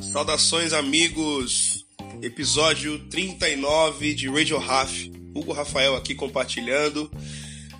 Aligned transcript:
Saudações, 0.00 0.72
amigos! 0.72 1.86
Episódio 2.20 2.98
39 3.08 4.14
de 4.14 4.28
Radio 4.28 4.58
Raf. 4.58 5.10
Hugo 5.34 5.52
Rafael 5.52 5.94
aqui 5.94 6.14
compartilhando 6.14 7.10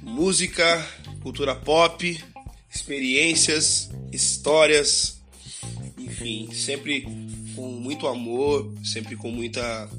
música, 0.02 0.86
cultura 1.20 1.54
pop, 1.54 2.22
experiências, 2.72 3.90
histórias, 4.12 5.20
enfim, 5.98 6.50
sempre 6.52 7.02
com 7.54 7.68
muito 7.68 8.06
amor, 8.06 8.72
sempre 8.84 9.16
com 9.16 9.30
muita 9.30 9.90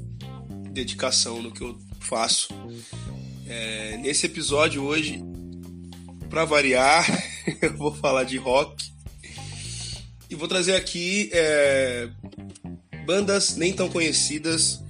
dedicação 0.72 1.42
no 1.42 1.52
que 1.52 1.62
eu 1.62 1.78
faço. 2.00 2.48
É, 3.46 3.98
nesse 3.98 4.26
episódio 4.26 4.82
hoje, 4.82 5.22
para 6.30 6.44
variar, 6.44 7.04
eu 7.62 7.76
vou 7.76 7.94
falar 7.94 8.24
de 8.24 8.36
rock 8.36 8.90
e 10.28 10.34
vou 10.34 10.46
trazer 10.46 10.76
aqui 10.76 11.28
é, 11.32 12.08
bandas 13.04 13.56
nem 13.56 13.72
tão 13.72 13.88
conhecidas 13.88 14.80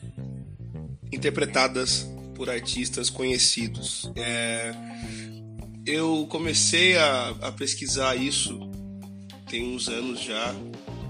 interpretadas 1.11 2.07
por 2.35 2.51
artistas 2.51 3.11
conhecidos. 3.11 4.11
É, 4.17 4.75
eu 5.87 6.27
comecei 6.29 6.97
a, 6.97 7.31
a, 7.41 7.53
pesquisar 7.53 8.17
isso 8.17 8.59
tem 9.49 9.75
uns 9.75 9.89
anos 9.89 10.23
já. 10.23 10.55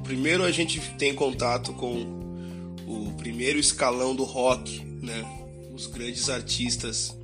Primeiro 0.04 0.44
a 0.44 0.50
gente 0.50 0.80
tem 0.96 1.14
contato 1.14 1.72
com 1.74 2.74
o 2.86 3.12
primeiro 3.18 3.58
escalão 3.58 4.14
do 4.14 4.24
rock, 4.24 4.80
né? 4.84 5.24
Os 5.72 5.86
grandes 5.86 6.28
artistas 6.30 7.16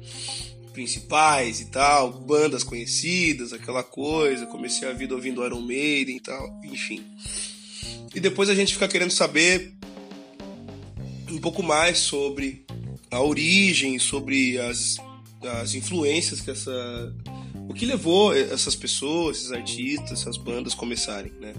principais 0.77 1.59
e 1.63 1.65
tal, 1.71 2.13
bandas 2.13 2.63
conhecidas, 2.63 3.55
aquela 3.55 3.83
coisa. 3.83 4.45
Comecei 4.45 4.87
a 4.87 4.93
vida 4.93 5.15
ouvindo 5.15 5.43
Iron 5.43 5.63
Maiden 5.63 6.17
e 6.17 6.21
tal, 6.21 6.61
enfim. 6.63 7.03
E 8.15 8.21
depois 8.21 8.51
a 8.51 8.55
gente 8.55 8.75
fica 8.75 8.87
querendo 8.87 9.11
saber 9.11 9.73
um 11.31 11.39
pouco 11.39 11.63
mais 11.63 11.97
sobre 11.97 12.67
a 13.11 13.23
origem, 13.23 13.99
sobre 13.99 14.59
as, 14.59 14.99
as 15.61 15.75
influências 15.75 16.43
que 16.43 16.51
essa. 16.51 16.71
O 17.69 17.73
que 17.75 17.87
levou 17.87 18.37
essas 18.37 18.77
pessoas, 18.77 19.39
esses 19.39 19.53
artistas, 19.53 20.21
essas 20.21 20.37
bandas 20.37 20.75
começarem, 20.75 21.33
né? 21.41 21.55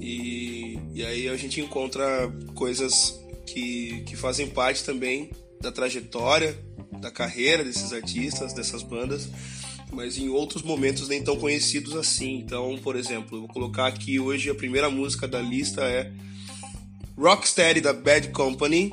E, 0.00 0.78
e 0.92 1.04
aí 1.04 1.28
a 1.28 1.36
gente 1.36 1.60
encontra 1.60 2.28
coisas 2.56 3.18
que, 3.46 4.02
que 4.04 4.16
fazem 4.16 4.48
parte 4.48 4.82
também 4.82 5.30
da 5.60 5.70
trajetória 5.70 6.65
da 7.00 7.10
carreira 7.10 7.64
desses 7.64 7.92
artistas, 7.92 8.52
dessas 8.52 8.82
bandas, 8.82 9.28
mas 9.92 10.18
em 10.18 10.28
outros 10.28 10.62
momentos 10.62 11.08
nem 11.08 11.22
tão 11.22 11.36
conhecidos 11.36 11.94
assim. 11.96 12.36
Então, 12.38 12.78
por 12.82 12.96
exemplo, 12.96 13.36
eu 13.36 13.40
vou 13.40 13.48
colocar 13.48 13.86
aqui 13.86 14.18
hoje 14.18 14.50
a 14.50 14.54
primeira 14.54 14.90
música 14.90 15.26
da 15.28 15.40
lista 15.40 15.82
é 15.82 16.12
Rocksteady 17.16 17.80
da 17.80 17.92
Bad 17.92 18.28
Company, 18.28 18.92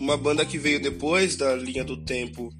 uma 0.00 0.16
banda 0.16 0.44
que 0.44 0.58
veio 0.58 0.80
depois 0.80 1.36
da 1.36 1.54
linha 1.54 1.84
do 1.84 1.96
tempo, 1.96 2.52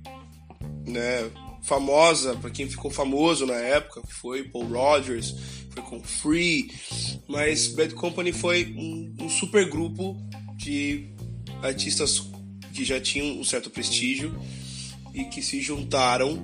né, 0.87 1.29
famosa 1.63 2.37
para 2.37 2.51
quem 2.51 2.69
ficou 2.69 2.91
famoso 2.91 3.45
na 3.47 3.57
época, 3.57 4.03
foi 4.09 4.45
Paul 4.45 4.67
Rogers, 4.67 5.35
foi 5.71 5.83
com 5.83 6.03
Free, 6.03 6.71
mas 7.27 7.69
Bad 7.69 7.95
Company 7.95 8.33
foi 8.33 8.75
um, 8.77 9.15
um 9.25 9.29
super 9.29 9.69
grupo 9.69 10.17
de 10.57 11.09
artistas 11.63 12.23
que 12.73 12.85
já 12.85 13.01
tinham 13.01 13.41
um 13.41 13.45
certo 13.45 13.71
prestígio 13.71 14.33
e 15.15 15.25
que 15.25 15.43
se 15.43 15.61
juntaram 15.61 16.39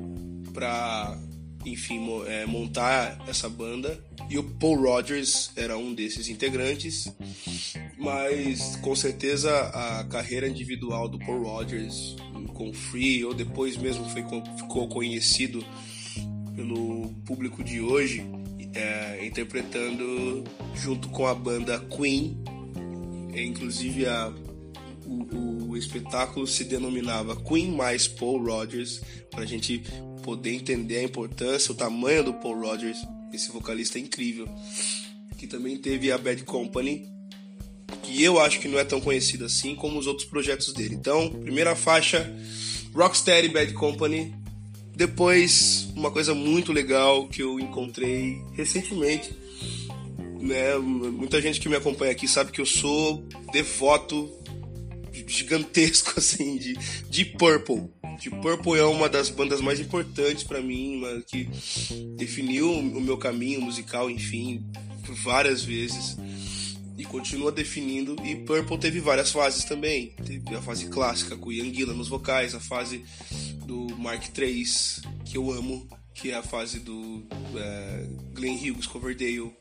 para, 0.53 1.19
enfim, 1.65 2.01
é, 2.27 2.47
montar 2.47 3.19
essa 3.29 3.49
banda. 3.49 3.99
E 4.29 4.39
o 4.39 4.43
Paul 4.43 4.83
Rogers 4.83 5.51
era 5.57 5.77
um 5.79 5.95
desses 5.95 6.29
integrantes, 6.29 7.11
mas 7.99 8.77
com 8.77 8.95
certeza 8.95 9.51
a 9.51 10.05
carreira 10.05 10.49
individual 10.49 11.09
do 11.09 11.19
Paul 11.19 11.43
Rogers 11.45 12.17
com 12.55 12.73
Free, 12.73 13.25
ou 13.25 13.33
depois 13.33 13.77
mesmo 13.77 14.05
foi, 14.11 14.23
ficou 14.57 14.89
conhecido 14.89 15.65
pelo 16.55 17.09
público 17.25 17.63
de 17.63 17.81
hoje, 17.81 18.25
é, 18.75 19.25
interpretando 19.25 20.45
junto 20.75 21.09
com 21.09 21.27
a 21.27 21.35
banda 21.35 21.79
Queen, 21.79 22.37
é, 23.33 23.45
inclusive 23.45 24.07
a 24.07 24.33
o, 25.07 25.23
o 25.35 25.58
espetáculo 25.77 26.47
se 26.47 26.65
denominava 26.65 27.37
Queen 27.37 27.73
mais 27.73 28.09
Paul 28.09 28.45
Rogers, 28.45 29.01
para 29.31 29.43
a 29.43 29.47
gente 29.47 29.83
poder 30.23 30.55
entender 30.55 30.99
a 30.99 31.03
importância, 31.03 31.73
o 31.73 31.75
tamanho 31.75 32.25
do 32.25 32.35
Paul 32.35 32.61
Rogers, 32.61 32.99
esse 33.33 33.51
vocalista 33.51 33.99
incrível, 33.99 34.49
que 35.37 35.47
também 35.47 35.77
teve 35.77 36.11
a 36.11 36.19
Bad 36.19 36.43
Company, 36.45 37.09
que 38.03 38.23
eu 38.23 38.41
acho 38.41 38.61
que 38.61 38.69
não 38.69 38.79
é 38.79 38.85
tão 38.85 39.01
conhecido 39.01 39.45
assim 39.45 39.75
como 39.75 39.99
os 39.99 40.07
outros 40.07 40.27
projetos 40.27 40.73
dele. 40.73 40.95
Então, 40.95 41.31
primeira 41.31 41.77
faixa, 41.77 42.35
Rocksteady 42.95 43.49
Bad 43.49 43.73
Company. 43.75 44.35
Depois, 44.95 45.89
uma 45.95 46.11
coisa 46.11 46.35
muito 46.35 46.73
legal 46.73 47.29
que 47.29 47.43
eu 47.43 47.61
encontrei 47.61 48.43
recentemente, 48.55 49.33
né? 50.41 50.77
Muita 50.77 51.41
gente 51.41 51.61
que 51.61 51.69
me 51.69 51.77
acompanha 51.77 52.13
aqui 52.13 52.27
sabe 52.27 52.51
que 52.51 52.61
eu 52.61 52.67
sou 52.67 53.25
devoto 53.53 54.29
gigantesco, 55.27 56.15
assim, 56.19 56.57
de, 56.57 56.77
de 57.09 57.25
Purple. 57.25 57.89
De 58.21 58.31
Purple 58.31 58.79
é 58.79 58.85
uma 58.85 59.09
das 59.09 59.31
bandas 59.31 59.61
mais 59.61 59.81
importantes 59.81 60.45
para 60.45 60.61
mim, 60.61 61.03
que 61.27 61.49
definiu 62.17 62.73
o 62.73 63.01
meu 63.01 63.17
caminho 63.17 63.61
musical, 63.61 64.11
enfim, 64.11 64.65
várias 65.23 65.63
vezes. 65.63 66.17
E 66.97 67.05
continua 67.05 67.53
definindo. 67.53 68.17
E 68.25 68.35
Purple 68.35 68.77
teve 68.77 68.99
várias 68.99 69.31
fases 69.31 69.63
também. 69.65 70.15
Teve 70.25 70.57
a 70.57 70.61
fase 70.61 70.89
clássica 70.89 71.37
com 71.37 71.49
o 71.49 71.53
Ian 71.53 71.73
Gillan 71.73 71.95
nos 71.95 72.09
vocais, 72.09 72.57
a 72.57 72.61
fase 72.61 73.05
do 73.65 73.87
Mark 73.97 74.25
III, 74.37 74.65
que 75.25 75.39
eu 75.39 75.53
amo, 75.53 75.87
que 76.13 76.33
é 76.33 76.35
a 76.35 76.43
fase 76.43 76.81
do 76.81 77.25
é, 77.57 78.07
Glenn 78.33 78.57
Hughes, 78.57 78.87
Coverdale. 78.87 79.53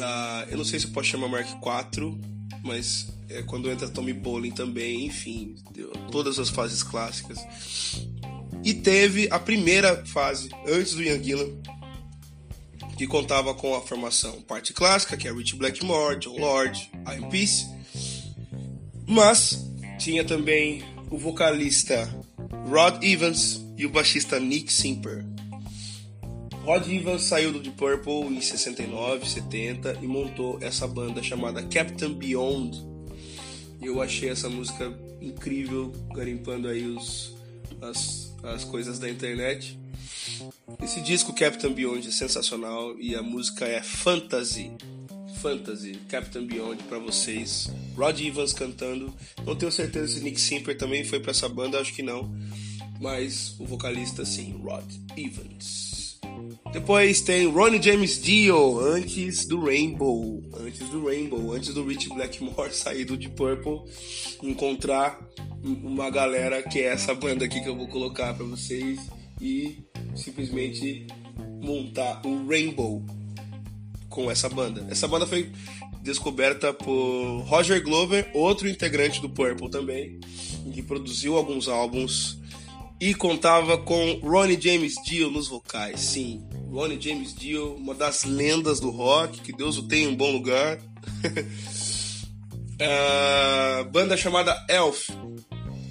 Ah, 0.00 0.46
eu 0.48 0.56
não 0.56 0.64
sei 0.64 0.78
se 0.78 0.86
eu 0.86 0.92
posso 0.92 1.08
chamar 1.08 1.26
Mark 1.26 1.48
IV, 1.48 2.16
mas 2.62 3.08
é 3.28 3.42
quando 3.42 3.70
entra 3.70 3.88
Tommy 3.88 4.12
Bolin 4.12 4.50
também, 4.50 5.06
enfim, 5.06 5.54
todas 6.10 6.38
as 6.38 6.48
fases 6.48 6.82
clássicas. 6.82 7.38
E 8.64 8.74
teve 8.74 9.28
a 9.30 9.38
primeira 9.38 10.04
fase, 10.06 10.48
antes 10.66 10.94
do 10.94 11.02
Ian 11.02 11.22
Gillan, 11.22 11.50
que 12.96 13.06
contava 13.06 13.54
com 13.54 13.74
a 13.74 13.82
formação 13.82 14.40
parte 14.42 14.72
clássica, 14.72 15.16
que 15.16 15.28
é 15.28 15.32
Rich 15.32 15.56
Blackmore, 15.56 16.18
John 16.18 16.38
Lord, 16.38 16.90
Iron 17.14 17.28
Peace. 17.28 17.66
Mas 19.06 19.64
tinha 19.98 20.24
também 20.24 20.82
o 21.10 21.18
vocalista 21.18 22.08
Rod 22.68 23.02
Evans 23.04 23.64
e 23.76 23.86
o 23.86 23.90
baixista 23.90 24.40
Nick 24.40 24.72
Simper. 24.72 25.24
Rod 26.66 26.84
Evans 26.88 27.22
saiu 27.22 27.52
do 27.52 27.60
Deep 27.60 27.76
Purple 27.76 28.36
em 28.36 28.40
69, 28.40 29.24
70 29.24 30.00
e 30.02 30.06
montou 30.08 30.58
essa 30.60 30.84
banda 30.84 31.22
chamada 31.22 31.62
Captain 31.62 32.12
Beyond. 32.12 32.84
Eu 33.80 34.02
achei 34.02 34.30
essa 34.30 34.48
música 34.48 34.92
incrível, 35.20 35.92
garimpando 36.12 36.66
aí 36.66 36.84
os, 36.84 37.36
as, 37.80 38.34
as 38.42 38.64
coisas 38.64 38.98
da 38.98 39.08
internet. 39.08 39.78
Esse 40.82 41.00
disco 41.00 41.32
Captain 41.32 41.72
Beyond 41.72 42.08
é 42.08 42.10
sensacional 42.10 42.98
e 42.98 43.14
a 43.14 43.22
música 43.22 43.64
é 43.64 43.80
Fantasy. 43.80 44.72
Fantasy, 45.40 46.00
Captain 46.08 46.48
Beyond 46.48 46.82
para 46.88 46.98
vocês. 46.98 47.70
Rod 47.94 48.20
Evans 48.20 48.52
cantando. 48.52 49.14
Não 49.44 49.54
tenho 49.54 49.70
certeza 49.70 50.14
se 50.14 50.20
Nick 50.20 50.40
Simper 50.40 50.76
também 50.76 51.04
foi 51.04 51.20
para 51.20 51.30
essa 51.30 51.48
banda, 51.48 51.78
acho 51.78 51.94
que 51.94 52.02
não. 52.02 52.28
Mas 53.00 53.54
o 53.60 53.64
vocalista 53.64 54.24
sim, 54.24 54.60
Rod 54.64 54.84
Evans. 55.16 55.85
Depois 56.72 57.20
tem 57.20 57.46
Ronnie 57.46 57.82
James 57.82 58.20
Dio, 58.20 58.78
antes 58.78 59.46
do 59.46 59.64
Rainbow, 59.64 60.42
antes 60.60 60.88
do 60.90 61.06
Rainbow, 61.06 61.52
antes 61.52 61.72
do 61.72 61.84
Rich 61.86 62.08
Blackmore 62.10 62.72
sair 62.74 63.04
do 63.04 63.16
Deep 63.16 63.34
Purple, 63.34 63.80
encontrar 64.42 65.18
uma 65.62 66.10
galera 66.10 66.62
que 66.62 66.80
é 66.80 66.86
essa 66.86 67.14
banda 67.14 67.44
aqui 67.44 67.60
que 67.60 67.68
eu 67.68 67.76
vou 67.76 67.88
colocar 67.88 68.34
para 68.34 68.44
vocês 68.44 69.00
e 69.40 69.78
simplesmente 70.14 71.06
montar 71.62 72.20
o 72.24 72.46
Rainbow 72.46 73.04
com 74.08 74.30
essa 74.30 74.48
banda. 74.48 74.86
Essa 74.90 75.08
banda 75.08 75.26
foi 75.26 75.50
descoberta 76.02 76.72
por 76.72 77.40
Roger 77.46 77.82
Glover, 77.82 78.30
outro 78.32 78.68
integrante 78.68 79.20
do 79.20 79.28
Purple 79.28 79.68
também, 79.68 80.20
que 80.72 80.82
produziu 80.82 81.36
alguns 81.36 81.68
álbuns 81.68 82.38
e 83.00 83.14
contava 83.14 83.78
com 83.78 84.20
Ronnie 84.22 84.60
James 84.60 84.94
Dio 85.04 85.30
nos 85.30 85.48
vocais. 85.48 86.00
Sim, 86.00 86.46
Ronnie 86.70 87.00
James 87.00 87.34
Dio, 87.34 87.74
uma 87.74 87.94
das 87.94 88.24
lendas 88.24 88.80
do 88.80 88.90
rock, 88.90 89.40
que 89.40 89.52
Deus 89.52 89.78
o 89.78 89.82
tenha 89.84 90.08
em 90.08 90.12
um 90.12 90.16
bom 90.16 90.32
lugar. 90.32 90.78
uh, 92.78 93.84
banda 93.92 94.16
chamada 94.16 94.64
Elf, 94.68 95.10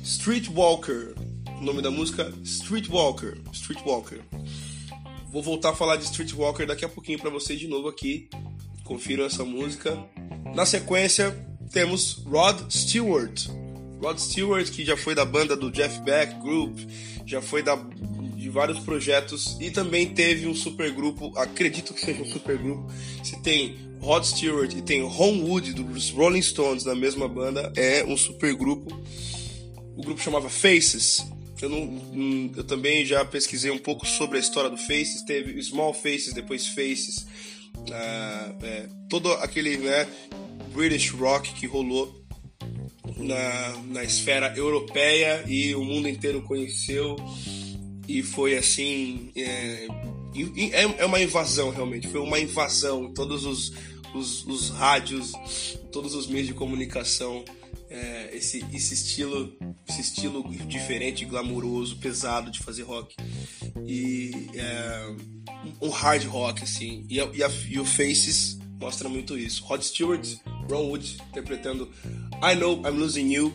Streetwalker. 0.03 1.15
O 1.59 1.63
nome 1.63 1.81
da 1.81 1.89
música 1.89 2.33
Streetwalker. 2.43 3.41
Streetwalker. 3.53 4.21
vou 5.29 5.41
voltar 5.41 5.69
a 5.69 5.75
falar 5.75 5.95
de 5.95 6.03
Streetwalker 6.03 6.67
daqui 6.67 6.85
a 6.85 6.89
pouquinho 6.89 7.19
para 7.19 7.29
vocês 7.29 7.59
de 7.59 7.67
novo 7.67 7.87
aqui. 7.87 8.29
Confiram 8.83 9.25
essa 9.25 9.43
música. 9.43 9.97
Na 10.53 10.65
sequência, 10.65 11.35
temos 11.71 12.23
Rod 12.25 12.69
Stewart. 12.69 13.47
Rod 14.05 14.19
Stewart, 14.19 14.69
que 14.69 14.85
já 14.85 14.95
foi 14.95 15.15
da 15.15 15.25
banda 15.25 15.57
do 15.57 15.71
Jeff 15.71 15.99
Beck 16.01 16.39
Group, 16.39 16.77
já 17.25 17.41
foi 17.41 17.63
da, 17.63 17.75
de 18.35 18.51
vários 18.51 18.77
projetos 18.81 19.57
e 19.59 19.71
também 19.71 20.13
teve 20.13 20.45
um 20.45 20.53
supergrupo, 20.53 21.35
acredito 21.35 21.91
que 21.91 22.01
seja 22.01 22.21
um 22.21 22.25
supergrupo. 22.25 22.85
Se 23.23 23.41
tem 23.41 23.79
Rod 23.99 24.23
Stewart 24.23 24.71
e 24.73 24.83
tem 24.83 25.01
Ron 25.01 25.39
Wood 25.39 25.73
dos 25.73 26.11
Rolling 26.11 26.43
Stones 26.43 26.85
na 26.85 26.93
mesma 26.93 27.27
banda, 27.27 27.73
é 27.75 28.05
um 28.05 28.15
supergrupo. 28.15 28.95
O 29.97 30.03
grupo 30.03 30.21
chamava 30.21 30.49
Faces. 30.49 31.25
Eu, 31.59 31.69
não, 31.69 32.51
eu 32.55 32.63
também 32.63 33.03
já 33.07 33.25
pesquisei 33.25 33.71
um 33.71 33.79
pouco 33.79 34.05
sobre 34.05 34.37
a 34.37 34.39
história 34.39 34.69
do 34.69 34.77
Faces. 34.77 35.23
Teve 35.23 35.59
Small 35.63 35.95
Faces, 35.95 36.31
depois 36.31 36.67
Faces. 36.67 37.25
Uh, 37.75 38.63
é, 38.63 38.87
todo 39.09 39.31
aquele 39.31 39.77
né, 39.77 40.07
British 40.71 41.09
rock 41.09 41.55
que 41.55 41.65
rolou 41.65 42.23
na, 43.17 43.77
na 43.87 44.03
esfera 44.03 44.53
europeia 44.55 45.43
e 45.47 45.73
o 45.75 45.83
mundo 45.83 46.07
inteiro 46.07 46.41
conheceu. 46.41 47.15
E 48.07 48.21
foi 48.21 48.55
assim 48.55 49.31
é, 49.35 49.87
é, 50.71 50.81
é 50.99 51.05
uma 51.05 51.21
invasão 51.21 51.69
realmente. 51.69 52.07
Foi 52.07 52.19
uma 52.19 52.39
invasão 52.39 53.11
todos 53.13 53.45
os, 53.45 53.73
os, 54.13 54.45
os 54.45 54.69
rádios 54.69 55.33
todos 55.91 56.13
os 56.13 56.27
meios 56.27 56.47
de 56.47 56.53
comunicação 56.53 57.43
é, 57.89 58.35
esse, 58.35 58.65
esse 58.73 58.93
estilo 58.93 59.55
esse 59.87 60.01
estilo 60.01 60.43
diferente 60.67 61.23
glamouroso 61.25 61.97
pesado 61.97 62.51
de 62.51 62.59
fazer 62.59 62.83
rock. 62.83 63.15
E 63.85 64.49
é, 64.55 65.15
um 65.81 65.89
hard 65.89 66.25
rock 66.25 66.63
assim. 66.63 67.05
E, 67.09 67.15
e, 67.17 67.43
a, 67.43 67.51
e 67.69 67.79
o 67.79 67.85
Faces 67.85 68.57
mostra 68.79 69.07
muito 69.09 69.37
isso 69.37 69.63
Rod 69.63 69.81
Stewart 69.81 70.27
Ron 70.69 70.89
Wood 70.89 71.17
interpretando 71.29 71.89
I 72.43 72.55
Know 72.55 72.77
I'm 72.87 72.97
Losing 72.97 73.31
You 73.33 73.53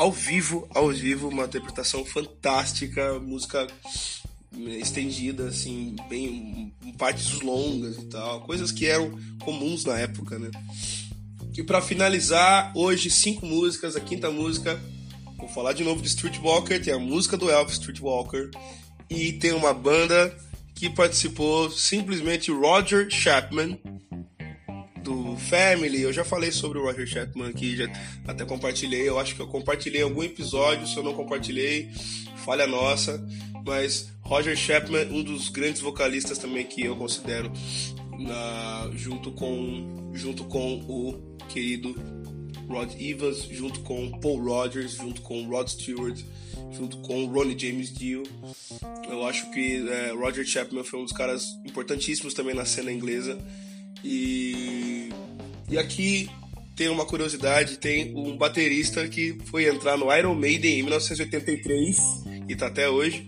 ao 0.00 0.10
vivo, 0.10 0.66
ao 0.74 0.88
vivo, 0.88 1.28
uma 1.28 1.44
interpretação 1.44 2.06
fantástica, 2.06 3.18
música 3.18 3.66
estendida, 4.80 5.48
assim, 5.48 5.94
bem 6.08 6.72
partes 6.96 7.40
longas 7.40 7.98
e 7.98 8.06
tal, 8.06 8.40
coisas 8.40 8.72
que 8.72 8.86
eram 8.86 9.18
comuns 9.44 9.84
na 9.84 9.98
época, 9.98 10.38
né? 10.38 10.50
E 11.54 11.62
para 11.62 11.82
finalizar, 11.82 12.72
hoje 12.74 13.10
cinco 13.10 13.44
músicas, 13.44 13.94
a 13.94 14.00
quinta 14.00 14.30
música, 14.30 14.80
vou 15.36 15.48
falar 15.48 15.74
de 15.74 15.84
novo 15.84 16.00
de 16.00 16.08
Streetwalker, 16.08 16.82
tem 16.82 16.94
a 16.94 16.98
música 16.98 17.36
do 17.36 17.50
Elvis 17.50 17.74
Streetwalker 17.74 18.50
e 19.10 19.34
tem 19.34 19.52
uma 19.52 19.74
banda 19.74 20.34
que 20.74 20.88
participou 20.88 21.70
simplesmente 21.70 22.50
Roger 22.50 23.10
Chapman, 23.10 23.78
do 25.02 25.36
Family, 25.36 26.02
eu 26.02 26.12
já 26.12 26.24
falei 26.24 26.52
sobre 26.52 26.78
o 26.78 26.82
Roger 26.82 27.06
Chapman 27.06 27.48
aqui, 27.48 27.76
já 27.76 27.86
até 28.26 28.44
compartilhei. 28.44 29.08
Eu 29.08 29.18
acho 29.18 29.34
que 29.34 29.40
eu 29.40 29.46
compartilhei 29.46 30.02
algum 30.02 30.22
episódio, 30.22 30.86
se 30.86 30.96
eu 30.96 31.02
não 31.02 31.14
compartilhei, 31.14 31.90
falha 32.36 32.66
nossa. 32.66 33.24
Mas 33.64 34.12
Roger 34.22 34.56
Chapman, 34.56 35.06
um 35.10 35.22
dos 35.22 35.48
grandes 35.48 35.80
vocalistas 35.80 36.38
também 36.38 36.64
que 36.64 36.84
eu 36.84 36.96
considero, 36.96 37.50
na, 38.18 38.90
junto, 38.94 39.32
com, 39.32 40.10
junto 40.14 40.44
com 40.44 40.74
o 40.80 41.36
querido 41.48 41.94
Rod 42.68 42.92
Evans, 43.00 43.48
junto 43.50 43.80
com 43.80 44.10
Paul 44.20 44.42
Rogers, 44.42 44.92
junto 44.92 45.20
com 45.22 45.44
Rod 45.48 45.68
Stewart, 45.68 46.20
junto 46.70 46.98
com 46.98 47.26
Ronnie 47.26 47.58
James 47.58 47.92
Dio. 47.92 48.22
Eu 49.08 49.26
acho 49.26 49.50
que 49.50 49.88
é, 49.88 50.12
Roger 50.12 50.44
Chapman 50.44 50.84
foi 50.84 51.00
um 51.00 51.04
dos 51.04 51.12
caras 51.12 51.44
importantíssimos 51.66 52.32
também 52.32 52.54
na 52.54 52.64
cena 52.64 52.92
inglesa. 52.92 53.38
E, 54.04 55.10
e 55.68 55.78
aqui 55.78 56.30
tem 56.76 56.88
uma 56.88 57.04
curiosidade, 57.04 57.76
tem 57.76 58.14
um 58.16 58.36
baterista 58.36 59.06
que 59.06 59.38
foi 59.46 59.68
entrar 59.68 59.98
no 59.98 60.14
Iron 60.16 60.34
Maiden 60.34 60.78
em 60.78 60.82
1983 60.82 61.98
e 62.48 62.56
tá 62.56 62.68
até 62.68 62.88
hoje. 62.88 63.26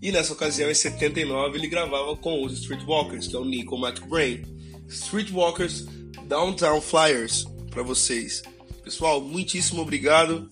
E 0.00 0.12
nessa 0.12 0.32
ocasião, 0.32 0.70
em 0.70 0.74
79, 0.74 1.58
ele 1.58 1.68
gravava 1.68 2.16
com 2.16 2.44
os 2.44 2.52
Streetwalkers, 2.60 3.26
que 3.26 3.34
é 3.34 3.38
o 3.38 3.44
Nico 3.44 3.76
McBrain. 3.76 4.42
Streetwalkers 4.88 5.86
Downtown 6.26 6.80
Flyers 6.80 7.44
para 7.70 7.82
vocês. 7.82 8.42
Pessoal, 8.84 9.20
muitíssimo 9.20 9.82
obrigado. 9.82 10.50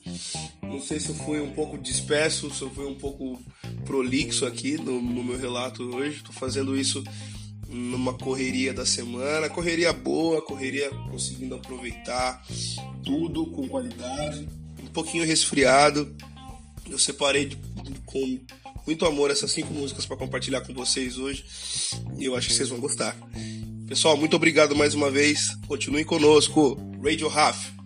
Não 0.62 0.80
sei 0.80 1.00
se 1.00 1.10
eu 1.10 1.14
fui 1.14 1.40
um 1.40 1.50
pouco 1.52 1.78
disperso, 1.78 2.52
se 2.52 2.62
eu 2.62 2.70
fui 2.70 2.86
um 2.86 2.94
pouco 2.94 3.40
prolixo 3.84 4.44
aqui 4.46 4.76
no, 4.76 5.00
no 5.00 5.24
meu 5.24 5.38
relato 5.38 5.82
hoje. 5.82 6.18
Estou 6.18 6.32
fazendo 6.32 6.76
isso 6.76 7.02
numa 7.68 8.14
correria 8.14 8.72
da 8.72 8.86
semana, 8.86 9.48
correria 9.48 9.92
boa, 9.92 10.42
correria 10.42 10.90
conseguindo 11.10 11.54
aproveitar 11.54 12.42
tudo 13.04 13.46
com 13.46 13.68
qualidade, 13.68 14.48
um 14.82 14.86
pouquinho 14.86 15.24
resfriado. 15.24 16.14
Eu 16.88 16.98
separei 16.98 17.46
de, 17.46 17.58
com 18.04 18.40
muito 18.86 19.04
amor 19.04 19.30
essas 19.30 19.50
cinco 19.50 19.74
músicas 19.74 20.06
para 20.06 20.16
compartilhar 20.16 20.60
com 20.60 20.72
vocês 20.72 21.18
hoje 21.18 21.44
e 22.18 22.24
eu 22.24 22.36
acho 22.36 22.48
que 22.48 22.54
vocês 22.54 22.68
vão 22.68 22.78
gostar. 22.78 23.16
Pessoal, 23.88 24.16
muito 24.16 24.36
obrigado 24.36 24.74
mais 24.74 24.94
uma 24.94 25.10
vez. 25.10 25.40
Continuem 25.66 26.04
conosco. 26.04 26.78
Radio 27.02 27.28
Raf. 27.28 27.76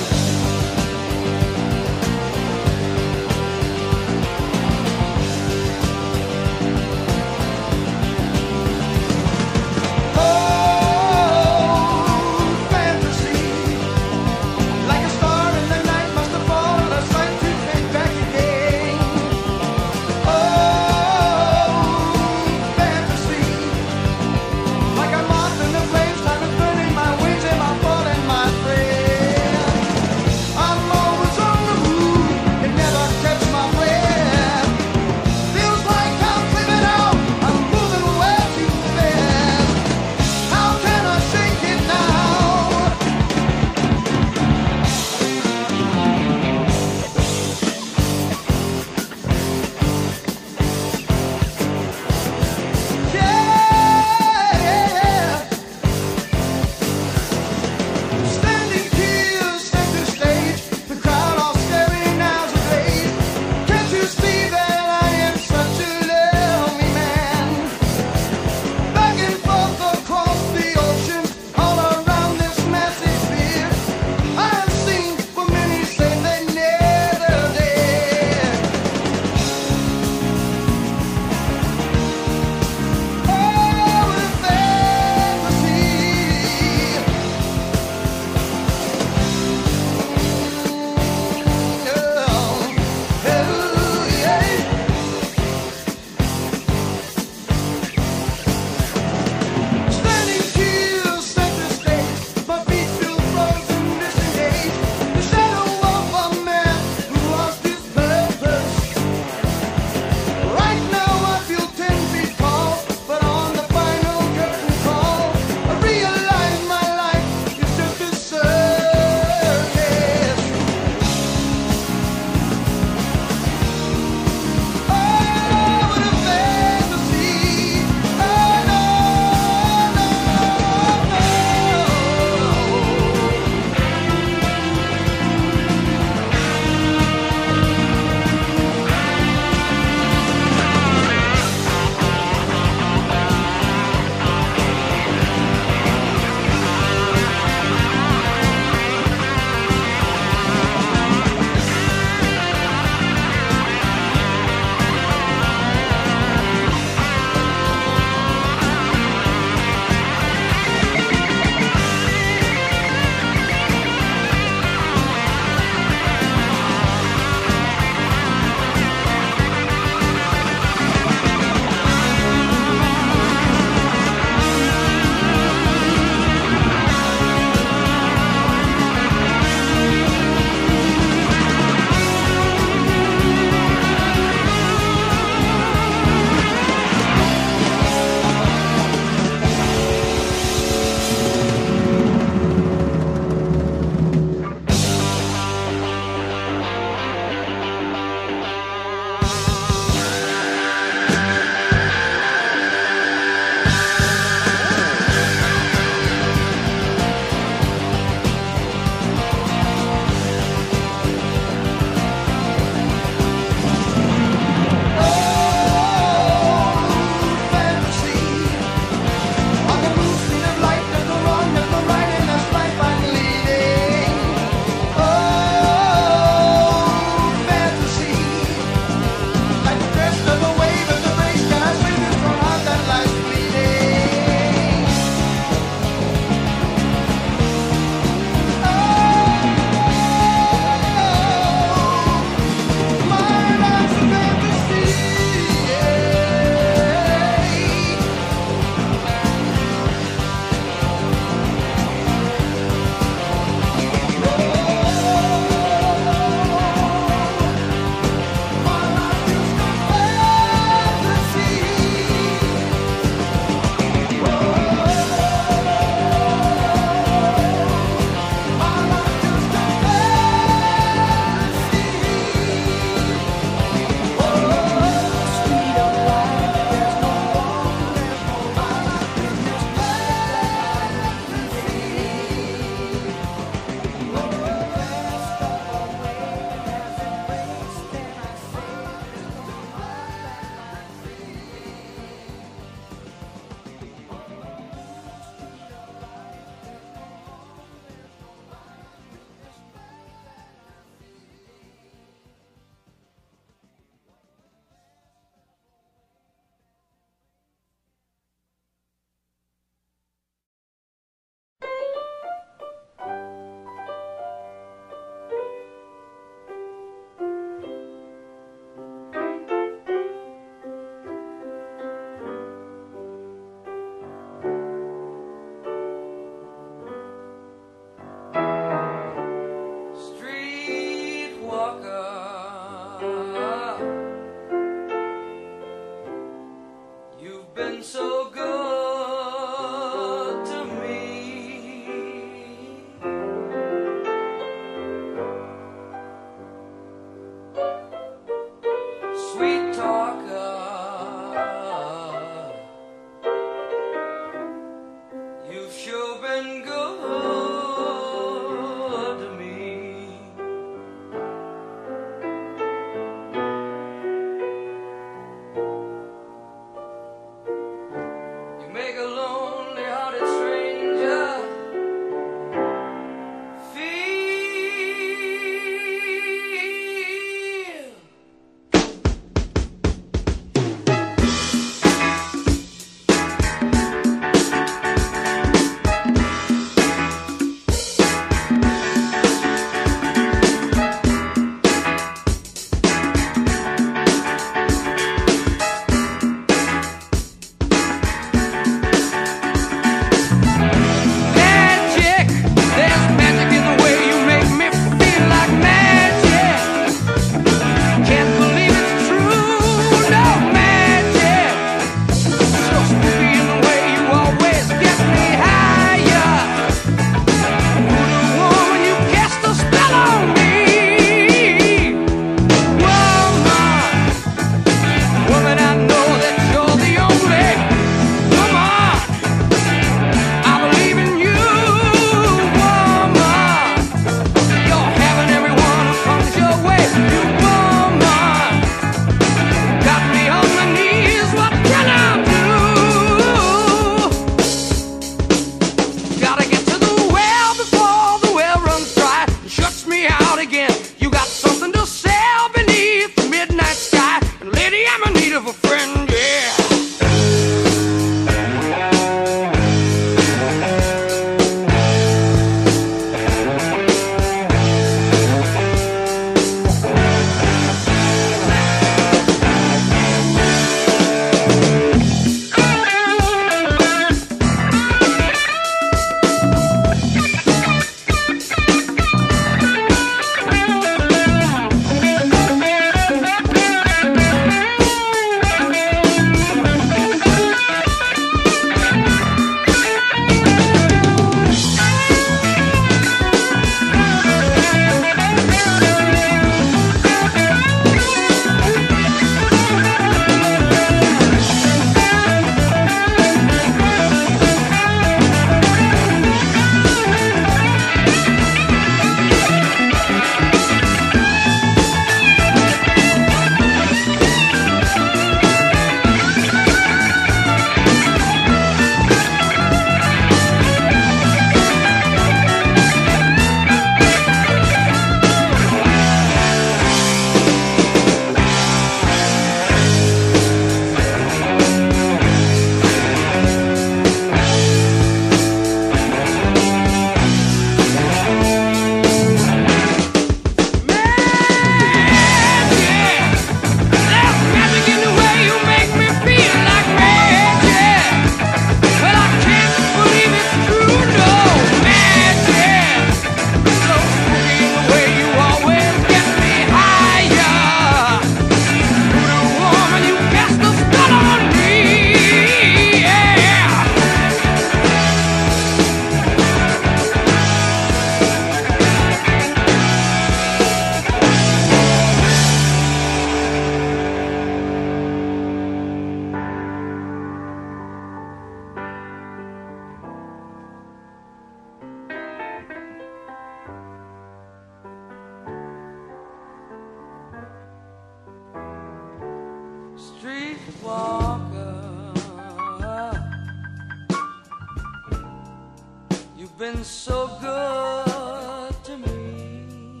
good 597.40 598.74
to 598.84 598.96
me. 598.96 600.00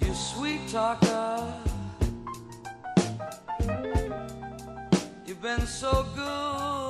You 0.00 0.14
sweet 0.14 0.68
talker, 0.68 1.52
you've 5.26 5.40
been 5.42 5.66
so 5.66 6.06
good. 6.14 6.89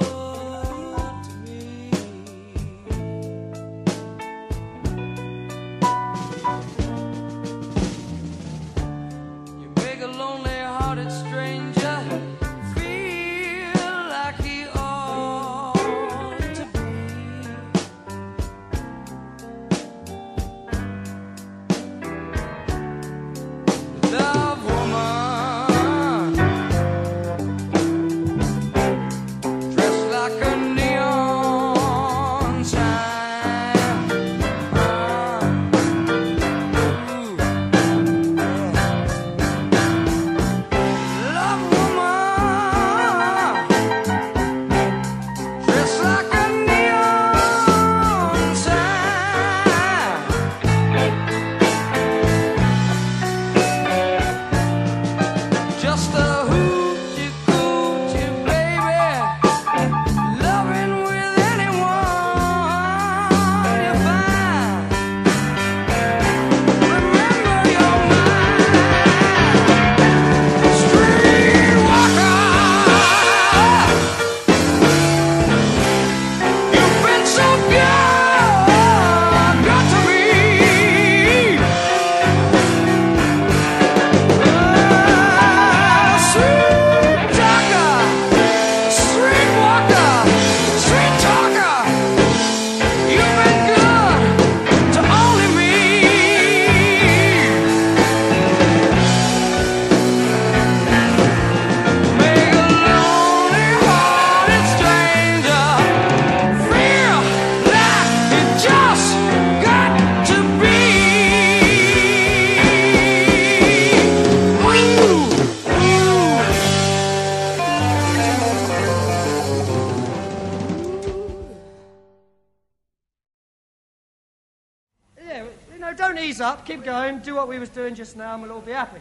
knees 126.21 126.41
up, 126.41 126.67
keep 126.67 126.85
going, 126.85 127.19
do 127.21 127.35
what 127.35 127.49
we 127.49 127.59
was 127.59 127.71
doing 127.71 127.95
just 127.95 128.15
now, 128.15 128.35
and 128.35 128.43
we'll 128.43 128.53
all 128.53 128.61
be 128.61 128.73
happy. 128.73 129.01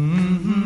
Mm-hmm. 0.00 0.59